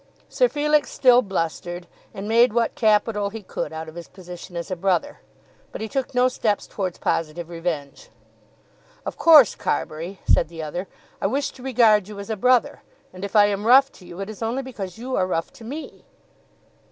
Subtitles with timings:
[0.27, 4.71] Sir Felix still blustered, and made what capital he could out of his position as
[4.71, 5.19] a brother;
[5.71, 8.09] but he took no steps towards positive revenge.
[9.05, 10.87] "Of course, Carbury," said the other,
[11.21, 12.81] "I wish to regard you as a brother;
[13.13, 15.63] and if I am rough to you, it is only because you are rough to
[15.63, 16.03] me."